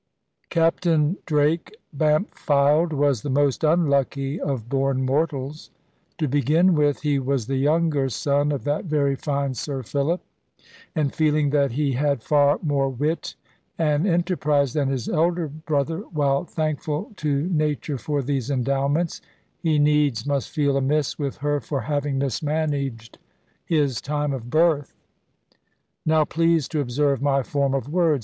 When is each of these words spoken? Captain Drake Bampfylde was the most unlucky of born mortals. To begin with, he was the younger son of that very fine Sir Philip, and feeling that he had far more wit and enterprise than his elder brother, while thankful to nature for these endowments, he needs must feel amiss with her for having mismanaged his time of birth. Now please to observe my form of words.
Captain 0.49 1.15
Drake 1.27 1.77
Bampfylde 1.95 2.91
was 2.91 3.21
the 3.21 3.29
most 3.29 3.63
unlucky 3.63 4.41
of 4.41 4.67
born 4.67 5.05
mortals. 5.05 5.69
To 6.17 6.27
begin 6.27 6.73
with, 6.73 7.01
he 7.01 7.19
was 7.19 7.45
the 7.45 7.57
younger 7.57 8.09
son 8.09 8.51
of 8.51 8.63
that 8.63 8.85
very 8.85 9.15
fine 9.15 9.53
Sir 9.53 9.83
Philip, 9.83 10.19
and 10.95 11.13
feeling 11.13 11.51
that 11.51 11.73
he 11.73 11.91
had 11.91 12.23
far 12.23 12.57
more 12.63 12.89
wit 12.89 13.35
and 13.77 14.07
enterprise 14.07 14.73
than 14.73 14.87
his 14.89 15.07
elder 15.07 15.47
brother, 15.47 15.99
while 15.99 16.45
thankful 16.45 17.11
to 17.17 17.43
nature 17.49 17.99
for 17.99 18.23
these 18.23 18.49
endowments, 18.49 19.21
he 19.59 19.77
needs 19.77 20.25
must 20.25 20.49
feel 20.49 20.77
amiss 20.77 21.19
with 21.19 21.37
her 21.37 21.59
for 21.59 21.81
having 21.81 22.17
mismanaged 22.17 23.19
his 23.65 24.01
time 24.01 24.33
of 24.33 24.49
birth. 24.49 24.95
Now 26.07 26.25
please 26.25 26.67
to 26.69 26.79
observe 26.79 27.21
my 27.21 27.43
form 27.43 27.75
of 27.75 27.87
words. 27.87 28.19